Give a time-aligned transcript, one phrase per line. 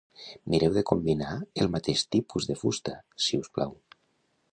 [0.53, 1.33] Mireu de combinar
[1.65, 2.95] el mateix tipus de fusta,
[3.27, 3.77] siusplau.